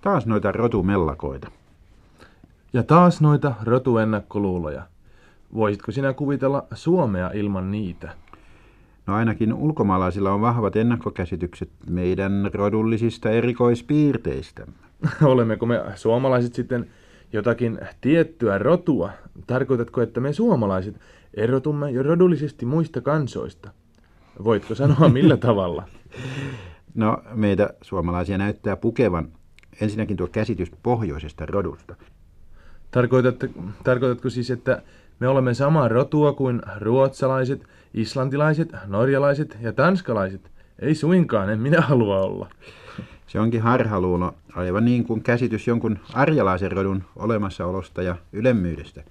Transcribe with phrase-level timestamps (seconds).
[0.00, 1.50] Taas noita rotumellakoita.
[2.72, 4.82] Ja taas noita rotuennakkoluuloja.
[5.54, 8.10] Voisitko sinä kuvitella Suomea ilman niitä?
[9.06, 14.66] No ainakin ulkomaalaisilla on vahvat ennakkokäsitykset meidän rodullisista erikoispiirteistä.
[15.22, 16.86] Olemmeko me suomalaiset sitten
[17.32, 19.10] jotakin tiettyä rotua?
[19.46, 21.00] Tarkoitatko, että me suomalaiset
[21.34, 23.70] erotumme jo rodullisesti muista kansoista?
[24.44, 25.82] Voitko sanoa millä tavalla?
[26.94, 29.28] No meitä suomalaisia näyttää pukevan
[29.80, 31.94] ensinnäkin tuo käsitys pohjoisesta rodusta.
[32.90, 33.46] Tarkoitatko,
[33.84, 34.82] tarkoitatko siis, että
[35.20, 37.64] me olemme samaa rotua kuin ruotsalaiset,
[37.94, 40.50] islantilaiset, norjalaiset ja tanskalaiset?
[40.78, 42.48] Ei suinkaan, en minä halua olla.
[43.26, 49.02] Se onkin harhaluulo, aivan niin kuin käsitys jonkun arjalaisen rodun olemassaolosta ja ylemmyydestä.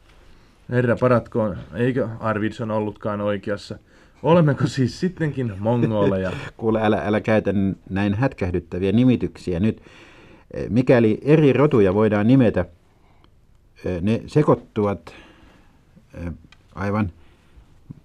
[0.69, 3.77] Herra paratkoon, eikö Arvidsson ollutkaan oikeassa?
[4.23, 6.31] Olemmeko siis sittenkin mongoleja?
[6.57, 7.53] Kuule, älä, älä käytä
[7.89, 9.81] näin hätkähdyttäviä nimityksiä nyt.
[10.69, 12.65] Mikäli eri rotuja voidaan nimetä,
[14.01, 15.15] ne sekoittuvat
[16.75, 17.11] aivan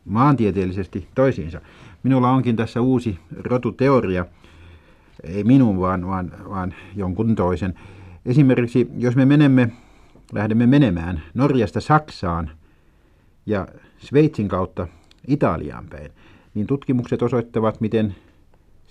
[0.04, 1.60] maantieteellisesti toisiinsa.
[2.02, 4.26] Minulla onkin tässä uusi rotuteoria,
[5.22, 7.74] ei minun, vaan, vaan, vaan jonkun toisen.
[8.26, 9.68] Esimerkiksi jos me menemme,
[10.32, 12.50] lähdemme menemään Norjasta Saksaan
[13.46, 13.68] ja
[13.98, 14.88] Sveitsin kautta
[15.26, 16.10] Italiaan päin,
[16.54, 18.14] niin tutkimukset osoittavat, miten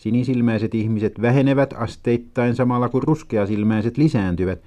[0.02, 4.62] sinisilmäiset ihmiset vähenevät asteittain samalla kuin ruskeasilmäiset lisääntyvät.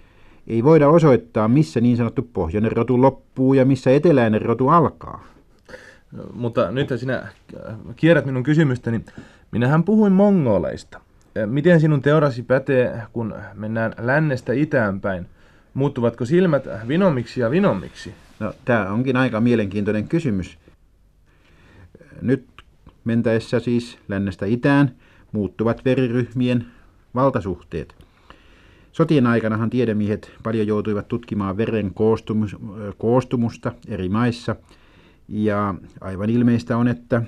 [0.47, 5.25] Ei voida osoittaa, missä niin sanottu pohjoinen rotu loppuu ja missä eteläinen rotu alkaa.
[6.33, 7.29] Mutta nyt sinä
[7.97, 9.01] kierrät minun kysymystäni.
[9.51, 11.01] Minähän puhuin mongoleista.
[11.47, 15.27] Miten sinun teorasi pätee, kun mennään lännestä itään päin?
[15.75, 18.15] Muuttuvatko silmät vinomiksi ja vinomiksi?
[18.41, 20.59] No, tämä onkin aika mielenkiintoinen kysymys.
[22.23, 22.47] Nyt
[23.05, 24.91] mentäessä siis lännestä itään
[25.35, 26.67] muuttuvat veriryhmien
[27.15, 27.95] valtasuhteet.
[28.93, 32.57] Sotien aikanahan tiedemiehet paljon joutuivat tutkimaan veren koostumus,
[32.99, 34.57] koostumusta eri maissa.
[35.29, 37.23] Ja aivan ilmeistä on, että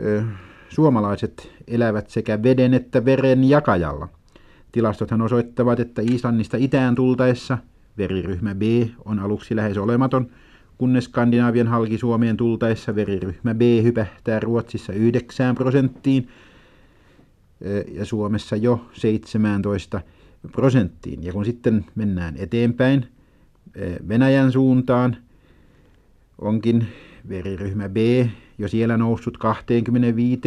[0.00, 0.22] ö,
[0.68, 4.08] suomalaiset elävät sekä veden että veren jakajalla.
[4.72, 7.58] Tilastothan osoittavat, että Islannista itään tultaessa
[7.98, 8.62] veriryhmä B
[9.04, 10.30] on aluksi lähes olematon,
[10.78, 16.28] kunnes Skandinaavian halki Suomeen tultaessa veriryhmä B hypähtää Ruotsissa 9 prosenttiin
[17.92, 20.00] ja Suomessa jo 17
[20.52, 21.24] prosenttiin.
[21.24, 23.06] Ja kun sitten mennään eteenpäin
[24.08, 25.16] Venäjän suuntaan,
[26.38, 26.86] onkin
[27.28, 27.96] veriryhmä B
[28.58, 30.40] jo siellä noussut 25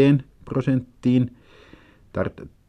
[0.45, 1.35] prosenttiin.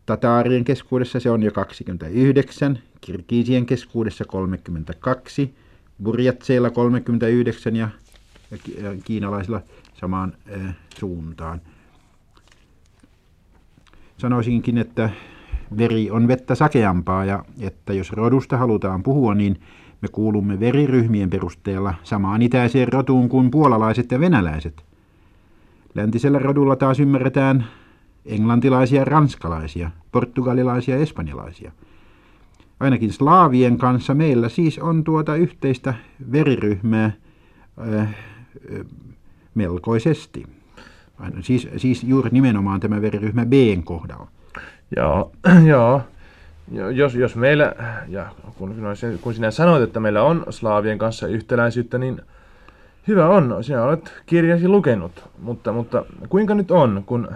[0.06, 5.54] Tataarien keskuudessa se on jo 29, Kirkiisien keskuudessa 32,
[6.02, 7.88] Burjatseilla 39 ja,
[9.04, 9.62] kiinalaisilla
[10.00, 10.32] samaan
[10.98, 11.60] suuntaan.
[14.20, 15.10] Sanoisinkin, että
[15.78, 19.60] veri on vettä sakeampaa ja että jos rodusta halutaan puhua, niin
[20.03, 24.84] me kuulumme veriryhmien perusteella samaan itäiseen rotuun kuin puolalaiset ja venäläiset.
[25.94, 27.64] Läntisellä rodulla taas ymmärretään
[28.26, 31.72] englantilaisia, ranskalaisia, portugalilaisia ja espanjalaisia.
[32.80, 35.94] Ainakin slaavien kanssa meillä siis on tuota yhteistä
[36.32, 37.04] veriryhmää
[37.94, 38.09] äh, äh,
[39.54, 40.59] melkoisesti.
[41.41, 43.53] Siis, siis juuri nimenomaan tämä veriryhmä B
[43.84, 44.28] kohdalla.
[44.97, 45.32] Joo,
[45.70, 46.03] joo.
[46.94, 47.75] Jos, jos meillä,
[48.08, 48.26] ja
[48.58, 48.76] kun,
[49.20, 52.20] kun sinä sanoit, että meillä on slaavien kanssa yhtäläisyyttä, niin
[53.09, 55.28] hyvä on, sinä olet kirjasi lukenut.
[55.38, 57.28] Mutta, mutta kuinka nyt on, kun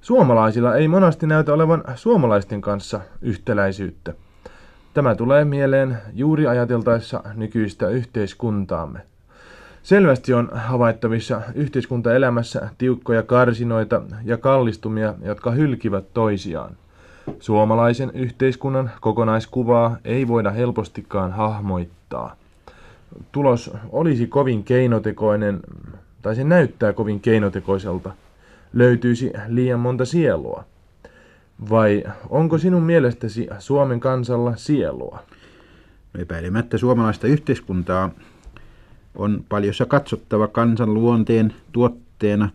[0.00, 4.14] suomalaisilla ei monasti näytä olevan suomalaisten kanssa yhtäläisyyttä?
[4.94, 9.00] Tämä tulee mieleen juuri ajateltaessa nykyistä yhteiskuntaamme.
[9.82, 16.76] Selvästi on havaittavissa yhteiskuntaelämässä tiukkoja karsinoita ja kallistumia, jotka hylkivät toisiaan.
[17.40, 22.36] Suomalaisen yhteiskunnan kokonaiskuvaa ei voida helpostikaan hahmoittaa.
[23.32, 25.60] Tulos olisi kovin keinotekoinen,
[26.22, 28.12] tai se näyttää kovin keinotekoiselta.
[28.72, 30.64] Löytyisi liian monta sielua.
[31.70, 35.18] Vai onko sinun mielestäsi Suomen kansalla sielua?
[36.18, 38.10] Epäilemättä suomalaista yhteiskuntaa
[39.14, 42.48] on paljossa katsottava kansan luonteen tuotteena,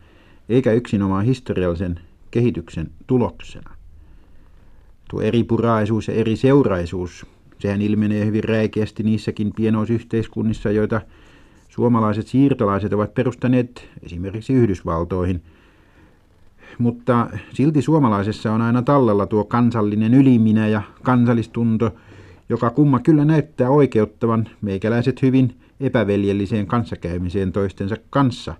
[0.50, 2.00] eikä yksinomaan historiallisen
[2.31, 3.71] kehityksen tuloksena.
[5.09, 7.25] Tuo eripuraisuus ja eri seuraisuus,
[7.59, 11.01] sehän ilmenee hyvin räikeästi niissäkin pienoisyhteiskunnissa, joita
[11.69, 15.42] suomalaiset siirtolaiset ovat perustaneet esimerkiksi Yhdysvaltoihin.
[16.77, 21.95] Mutta silti suomalaisessa on aina tallella tuo kansallinen yliminä ja kansallistunto,
[22.50, 28.53] joka kumma kyllä näyttää oikeuttavan meikäläiset hyvin epäveljelliseen kanssakäymiseen toistensa kanssa.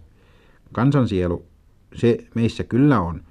[0.72, 1.46] Kansansielu,
[1.96, 3.22] se meissä kyllä on.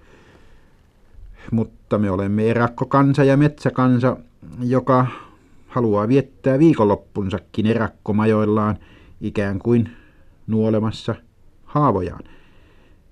[1.50, 4.16] Mutta me olemme erakkokansa ja metsäkansa,
[4.60, 5.06] joka
[5.68, 8.78] haluaa viettää viikonloppunsakin erakkomajoillaan
[9.20, 9.90] ikään kuin
[10.46, 11.14] nuolemassa
[11.64, 12.24] haavojaan.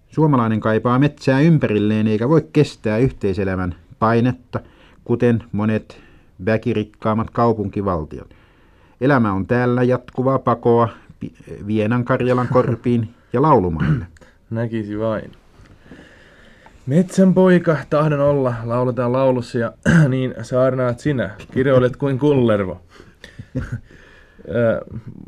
[0.08, 4.60] Suomalainen kaipaa metsää ympärilleen eikä voi kestää yhteiselämän painetta,
[5.04, 6.00] kuten monet
[6.46, 8.34] väkirikkaammat kaupunkivaltiot.
[9.00, 10.88] Elämä on täällä jatkuvaa pakoa
[11.66, 14.06] Vienan Karjalan korpiin ja laulumaille.
[14.50, 15.32] Näkisi vain.
[16.86, 19.72] Metsän poika, tahdon olla, lauletaan laulussa ja
[20.08, 22.80] niin saarnaat sinä, kirjoilet kuin kullervo.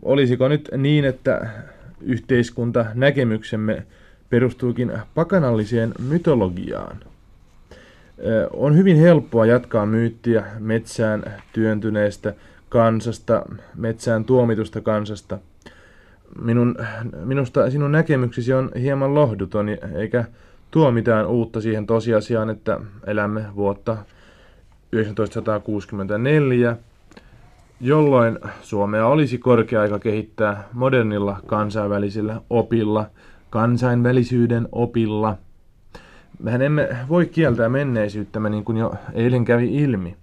[0.03, 1.47] Olisiko nyt niin, että
[2.01, 3.87] yhteiskunta näkemyksemme
[4.31, 6.97] perustuukin pakanalliseen mytologiaan?
[8.53, 12.35] On hyvin helppoa jatkaa myyttiä metsään työntyneestä
[12.69, 13.43] kansasta,
[13.77, 15.39] metsään tuomitusta kansasta.
[16.43, 16.77] Minun,
[17.25, 20.25] minusta sinun näkemyksesi on hieman lohduton, eikä
[20.71, 23.97] tuo mitään uutta siihen tosiasiaan, että elämme vuotta
[25.15, 26.77] 1964,
[27.81, 33.07] jolloin Suomea olisi korkea aika kehittää modernilla kansainvälisillä opilla,
[33.51, 35.37] kansainvälisyyden opilla.
[36.43, 40.17] Mehän emme voi kieltää menneisyyttämme niin kuin jo eilen kävi ilmi,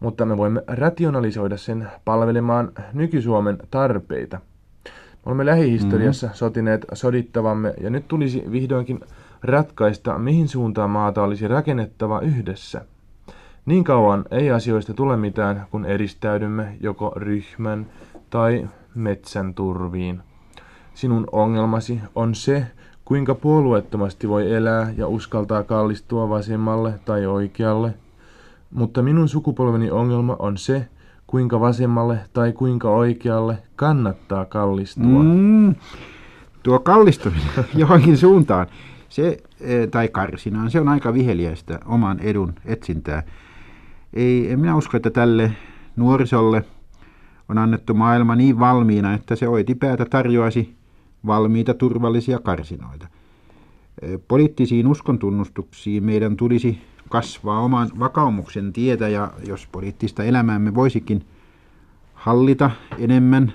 [0.00, 4.40] mutta me voimme rationalisoida sen palvelemaan nyky-Suomen tarpeita.
[4.86, 6.36] Me olemme lähihistoriassa mm-hmm.
[6.36, 9.00] sotineet sodittavamme ja nyt tulisi vihdoinkin
[9.42, 12.84] ratkaista, mihin suuntaan maata olisi rakennettava yhdessä.
[13.66, 17.86] Niin kauan ei asioista tule mitään, kun eristäydymme joko ryhmän
[18.30, 20.20] tai metsän turviin.
[20.94, 22.66] Sinun ongelmasi on se,
[23.04, 27.94] kuinka puolueettomasti voi elää ja uskaltaa kallistua vasemmalle tai oikealle.
[28.70, 30.88] Mutta minun sukupolveni ongelma on se,
[31.26, 35.22] kuinka vasemmalle tai kuinka oikealle kannattaa kallistua.
[35.22, 35.74] Mm,
[36.62, 38.66] tuo kallistuminen johonkin suuntaan
[39.08, 43.22] se, e, tai karsinaan, se on aika viheliäistä oman edun etsintää.
[44.14, 45.52] Ei, en minä usko, että tälle
[45.96, 46.64] nuorisolle
[47.48, 50.76] on annettu maailma niin valmiina, että se oitipäätä tarjoaisi
[51.26, 53.08] valmiita turvallisia karsinoita.
[54.02, 61.24] E, poliittisiin uskontunnustuksiin meidän tulisi kasvaa oman vakaumuksen tietä ja jos poliittista elämäämme voisikin
[62.14, 63.52] hallita enemmän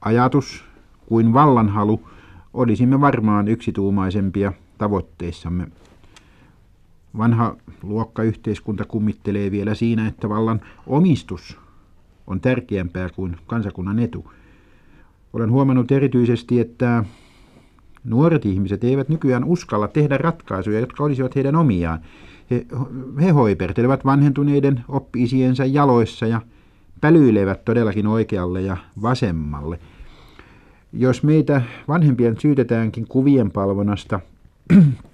[0.00, 0.64] ajatus
[1.06, 2.08] kuin vallanhalu,
[2.54, 5.68] olisimme varmaan yksituumaisempia tavoitteissamme.
[7.18, 11.58] Vanha luokkayhteiskunta kummittelee vielä siinä, että vallan omistus
[12.26, 14.32] on tärkeämpää kuin kansakunnan etu.
[15.32, 17.04] Olen huomannut erityisesti, että
[18.04, 22.00] nuoret ihmiset eivät nykyään uskalla tehdä ratkaisuja, jotka olisivat heidän omiaan.
[22.50, 22.66] He,
[23.20, 26.40] he hoipertelevat vanhentuneiden oppiisiensä jaloissa ja
[27.00, 29.78] pälyilevät todellakin oikealle ja vasemmalle.
[30.92, 34.20] Jos meitä vanhempien syytetäänkin kuvien palvonnasta–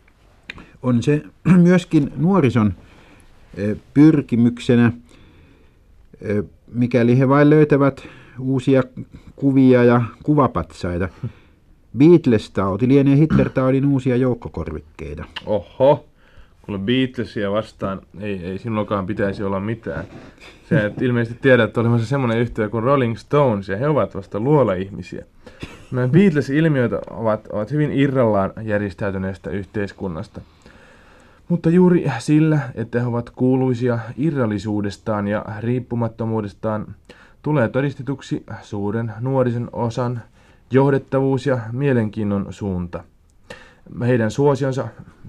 [0.83, 1.23] on se
[1.69, 2.75] myöskin nuorison
[3.95, 4.93] pyrkimyksenä,
[6.73, 8.09] mikäli he vain löytävät
[8.39, 8.83] uusia
[9.37, 11.09] kuvia ja kuvapatsaita.
[11.99, 15.25] Beatles-tauti lienee Hitler-taudin uusia joukkokorvikkeita.
[15.47, 16.05] Oho,
[16.63, 20.05] kuule Beatlesia vastaan ei, ei sinullakaan pitäisi olla mitään.
[20.71, 24.41] Sä et ilmeisesti tiedä, että olemassa semmoinen yhtiö kuin Rolling Stones, ja he ovat vasta
[24.41, 25.25] luola-ihmisiä.
[25.93, 30.41] Nämä Beatles-ilmiöt ovat, ovat hyvin irrallaan järjestäytyneestä yhteiskunnasta.
[31.49, 36.95] Mutta juuri sillä, että he ovat kuuluisia irrallisuudestaan ja riippumattomuudestaan,
[37.43, 40.23] tulee todistetuksi suuren nuorisen osan
[40.71, 43.05] johdettavuus ja mielenkiinnon suunta.
[44.01, 44.89] Heidän suosionsa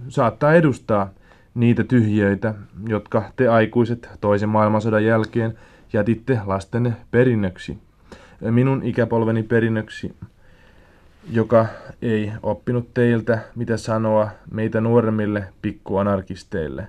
[0.09, 1.09] saattaa edustaa
[1.53, 2.53] niitä tyhjöitä,
[2.87, 5.57] jotka te aikuiset toisen maailmansodan jälkeen
[5.93, 7.77] jätitte lastenne perinnöksi.
[8.41, 10.15] Minun ikäpolveni perinnöksi
[11.31, 11.65] joka
[12.01, 16.87] ei oppinut teiltä, mitä sanoa meitä nuoremmille pikkuanarkisteille.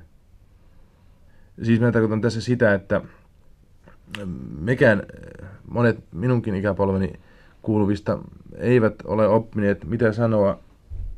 [1.62, 3.00] Siis mä tarkoitan tässä sitä, että
[4.61, 5.02] mekään,
[5.71, 7.12] monet minunkin ikäpolveni
[7.62, 8.18] kuuluvista
[8.58, 10.58] eivät ole oppineet, mitä sanoa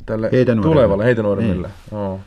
[0.07, 1.69] tälle heitä tulevalle, heitä nuoremmille.
[1.91, 2.01] Niin.
[2.01, 2.21] Oh.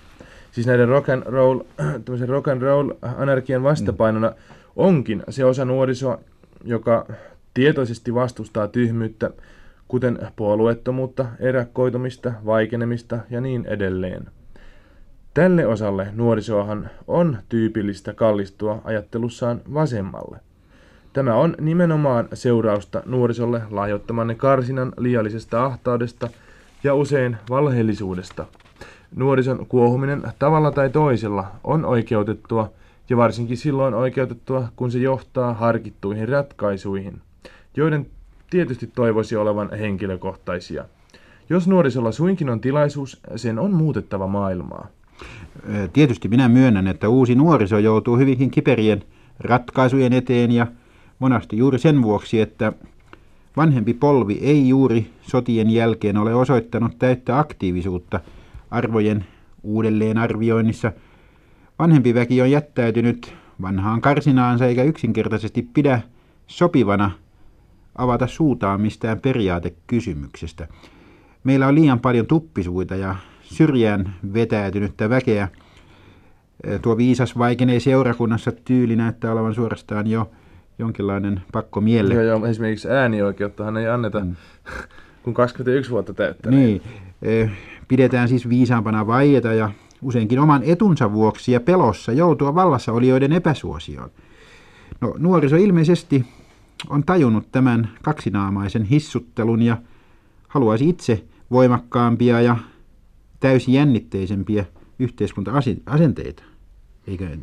[0.51, 1.59] Siis näiden rock and roll,
[2.27, 4.35] rock and roll anarkian vastapainona mm.
[4.75, 6.19] onkin se osa nuorisoa,
[6.63, 7.05] joka
[7.53, 9.31] tietoisesti vastustaa tyhmyyttä,
[9.87, 14.25] kuten puolueettomuutta, eräkkoitumista, vaikenemista ja niin edelleen.
[15.33, 20.39] Tälle osalle nuorisoahan on tyypillistä kallistua ajattelussaan vasemmalle.
[21.15, 26.29] Tämä on nimenomaan seurausta nuorisolle lahjoittamanne karsinan liiallisesta ahtaudesta
[26.83, 28.45] ja usein valheellisuudesta.
[29.15, 32.71] Nuorison kuohuminen tavalla tai toisella on oikeutettua
[33.09, 37.21] ja varsinkin silloin oikeutettua, kun se johtaa harkittuihin ratkaisuihin,
[37.77, 38.07] joiden
[38.49, 40.85] tietysti toivoisi olevan henkilökohtaisia.
[41.49, 44.87] Jos nuorisolla suinkin on tilaisuus, sen on muutettava maailmaa.
[45.93, 49.03] Tietysti minä myönnän, että uusi nuoriso joutuu hyvinkin kiperien
[49.39, 50.67] ratkaisujen eteen ja
[51.19, 52.73] monasti juuri sen vuoksi, että
[53.57, 58.19] vanhempi polvi ei juuri sotien jälkeen ole osoittanut täyttä aktiivisuutta
[58.71, 59.25] arvojen
[59.63, 60.91] uudelleenarvioinnissa.
[61.79, 66.01] Vanhempi väki on jättäytynyt vanhaan karsinaansa eikä yksinkertaisesti pidä
[66.47, 67.11] sopivana
[67.95, 70.67] avata suutaan mistään periaatekysymyksestä.
[71.43, 75.47] Meillä on liian paljon tuppisuita ja syrjään vetäytynyttä väkeä.
[76.81, 80.31] Tuo viisas vaikenee seurakunnassa tyyli näyttää olevan suorastaan jo
[80.79, 82.13] jonkinlainen pakko mielle.
[82.13, 84.35] Joo, joo, esimerkiksi äänioikeuttahan ei anneta, mm.
[85.23, 86.51] kun 21 vuotta täyttää.
[86.51, 86.81] Niin,
[87.87, 94.09] pidetään siis viisaampana vaieta ja useinkin oman etunsa vuoksi ja pelossa joutua vallassa olijoiden epäsuosioon.
[95.01, 96.25] No, nuoriso ilmeisesti
[96.89, 99.77] on tajunnut tämän kaksinaamaisen hissuttelun ja
[100.47, 102.57] haluaisi itse voimakkaampia ja
[103.39, 104.65] täysin jännitteisempiä
[104.99, 106.43] yhteiskunta-asenteita.
[107.07, 107.37] Eikö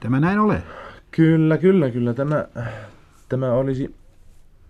[0.00, 0.62] tämä näin ole?
[1.10, 2.14] Kyllä, kyllä, kyllä.
[2.14, 2.44] Tämä,
[3.28, 3.94] tämä olisi,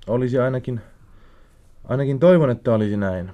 [0.06, 0.80] olisi ainakin,
[1.88, 3.30] ainakin toivon, että olisi näin.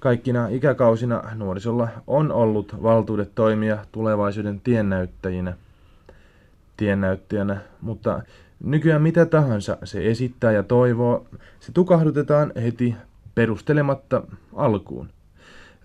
[0.00, 5.56] Kaikkina ikäkausina nuorisolla on ollut valtuudet toimia tulevaisuuden tiennäyttäjinä,
[6.76, 8.22] tiennäyttäjänä, mutta
[8.64, 11.26] nykyään mitä tahansa se esittää ja toivoo,
[11.60, 12.94] se tukahdutetaan heti
[13.34, 14.22] perustelematta
[14.56, 15.08] alkuun.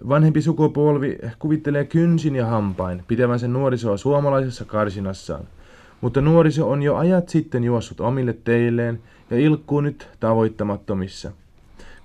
[0.09, 5.47] Vanhempi sukupolvi kuvittelee kynsin ja hampain pitävänsä nuorisoa suomalaisessa karsinassaan,
[6.01, 8.99] mutta nuoriso on jo ajat sitten juossut omille teilleen
[9.29, 11.31] ja ilkkuu nyt tavoittamattomissa.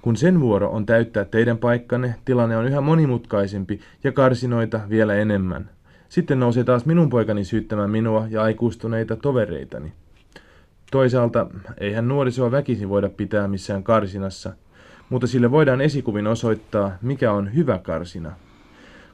[0.03, 5.71] Kun sen vuoro on täyttää teidän paikkanne, tilanne on yhä monimutkaisempi ja karsinoita vielä enemmän.
[6.09, 9.93] Sitten nousee taas minun poikani syyttämään minua ja aikuistuneita tovereitani.
[10.91, 11.47] Toisaalta
[11.79, 14.53] eihän nuorisoa väkisin voida pitää missään karsinassa,
[15.11, 18.33] mutta sille voidaan esikuvin osoittaa, mikä on hyvä karsina.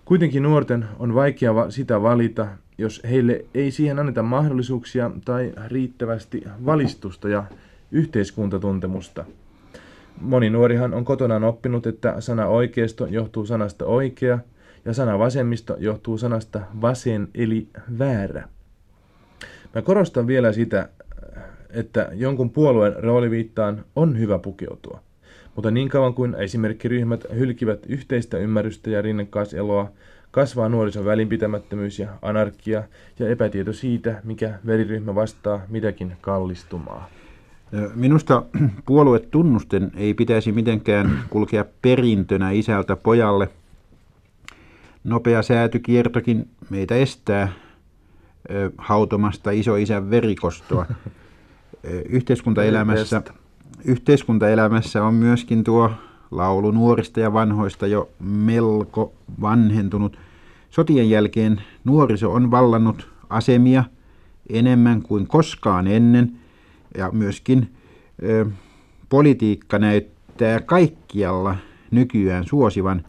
[0.05, 2.47] Kuitenkin nuorten on vaikea sitä valita,
[2.79, 7.45] jos heille ei siihen anneta mahdollisuuksia tai riittävästi valistusta ja
[7.93, 9.25] yhteiskuntatuntemusta.
[10.21, 14.39] Moni nuorihan on kotonaan oppinut, että sana oikeisto johtuu sanasta oikea
[14.85, 17.69] ja sana vasemmisto johtuu sanasta vasen eli
[17.99, 18.49] väärä.
[19.75, 20.89] Mä korostan vielä sitä,
[21.71, 25.01] että jonkun puolueen rooliviittaan on hyvä pukeutua.
[25.55, 29.93] Mutta niin kauan kuin esimerkkiryhmät hylkivät yhteistä ymmärrystä ja rinnakkaiseloa,
[30.37, 32.83] kasvaa nuorison välinpitämättömyys ja anarkia
[33.19, 37.09] ja epätieto siitä, mikä veriryhmä vastaa mitäkin kallistumaa.
[37.95, 38.43] Minusta
[38.87, 43.49] puoluetunnusten ei pitäisi mitenkään kulkea perintönä isältä pojalle.
[45.05, 47.53] Nopea säätykiertokin meitä estää
[48.79, 50.87] hautomasta isoisän verikostoa.
[52.09, 53.23] Yhteiskuntaelämässä,
[53.85, 55.91] yhteiskuntaelämässä on myöskin tuo
[56.31, 60.26] laulu nuorista ja vanhoista jo melko vanhentunut.
[60.71, 63.85] Sotien jälkeen nuoriso on vallannut asemia
[64.51, 66.33] enemmän kuin koskaan ennen
[66.97, 67.75] ja myöskin
[68.23, 68.47] ö,
[69.09, 71.57] politiikka näyttää kaikkialla
[71.91, 73.05] nykyään suosivan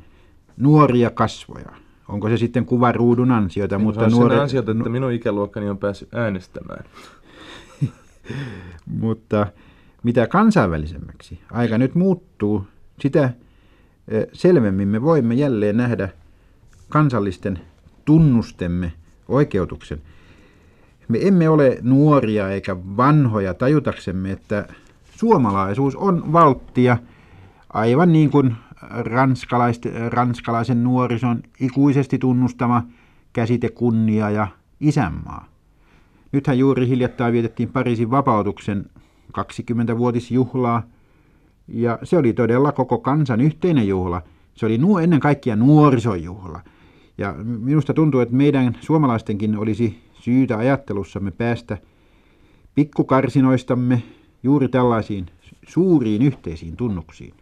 [0.57, 1.71] nuoria kasvoja.
[2.07, 3.77] Onko se sitten kuvaruudun ansiota?
[3.77, 4.39] Niin, mutta se on nuori...
[4.39, 6.85] ansiota, että minun ikäluokkani on päässyt äänestämään.
[9.01, 9.47] mutta
[10.03, 12.67] mitä kansainvälisemmäksi aika nyt muuttuu,
[13.01, 13.33] sitä
[14.33, 16.09] selvemmin me voimme jälleen nähdä
[16.89, 17.59] kansallisten
[18.05, 18.93] tunnustemme
[19.27, 20.01] oikeutuksen.
[21.07, 24.67] Me emme ole nuoria eikä vanhoja tajutaksemme, että
[25.03, 26.97] suomalaisuus on valttia,
[27.73, 28.55] aivan niin kuin
[30.09, 32.83] ranskalaisen nuorison ikuisesti tunnustama
[33.33, 34.47] käsite kunnia ja
[34.79, 35.45] isänmaa.
[36.31, 38.85] Nythän juuri hiljattain vietettiin Pariisin vapautuksen
[39.37, 40.83] 20-vuotisjuhlaa,
[41.67, 44.21] ja se oli todella koko kansan yhteinen juhla.
[44.53, 46.61] Se oli ennen kaikkea nuorisojuhla.
[47.17, 51.77] Ja minusta tuntuu, että meidän suomalaistenkin olisi syytä ajattelussamme päästä
[52.75, 54.03] pikkukarsinoistamme
[54.43, 55.25] juuri tällaisiin
[55.67, 57.33] suuriin yhteisiin tunnuksiin.